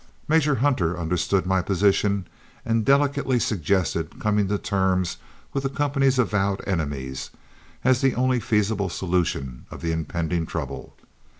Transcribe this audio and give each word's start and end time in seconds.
Major 0.27 0.55
Hunter 0.55 0.97
understood 0.97 1.45
my 1.45 1.61
position 1.61 2.25
and 2.65 2.83
delicately 2.83 3.37
suggested 3.37 4.19
coming 4.19 4.47
to 4.47 4.57
terms 4.57 5.17
with 5.53 5.61
the 5.61 5.69
company's 5.69 6.17
avowed 6.17 6.59
enemies 6.65 7.29
as 7.83 8.01
the 8.01 8.15
only 8.15 8.39
feasible 8.39 8.89
solution 8.89 9.67
of 9.69 9.81
the 9.83 9.91
impending 9.91 10.47
trouble. 10.47 10.95